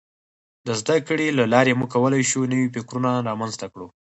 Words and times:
د 0.67 0.69
زدهکړې 0.79 1.27
له 1.39 1.43
لارې 1.53 1.77
موږ 1.79 1.89
کولای 1.95 2.21
شو 2.29 2.39
نوي 2.53 2.67
فکرونه 2.75 3.09
رامنځته 3.27 3.65
کړو. 3.73 3.87